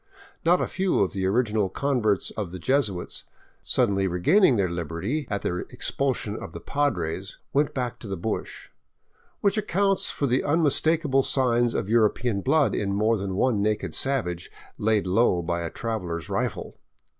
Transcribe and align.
Not 0.43 0.59
a 0.59 0.65
few 0.67 1.01
of 1.01 1.13
the 1.13 1.27
original 1.27 1.69
con 1.69 2.01
verts 2.01 2.31
of 2.31 2.49
the 2.49 2.57
Jesuits, 2.57 3.25
suddenly 3.61 4.07
regaining 4.07 4.55
their 4.55 4.67
liberty 4.67 5.27
at 5.29 5.43
the 5.43 5.57
expulsion 5.69 6.35
of 6.35 6.53
the 6.53 6.59
Padres, 6.59 7.37
'* 7.45 7.53
went 7.53 7.75
back 7.75 7.99
to 7.99 8.07
the 8.07 8.17
bush," 8.17 8.69
which 9.41 9.59
accounts 9.59 10.09
for 10.09 10.25
the 10.25 10.41
unmis 10.41 10.81
takable 10.81 11.23
signs 11.23 11.75
of 11.75 11.87
European 11.87 12.41
blood 12.41 12.73
in 12.73 12.95
more 12.95 13.15
than 13.15 13.35
one 13.35 13.61
naked 13.61 13.93
savage 13.93 14.49
laid 14.79 15.05
low 15.05 15.43
by 15.43 15.61
a 15.61 15.69
traveler's 15.69 16.29
rifle. 16.29 16.79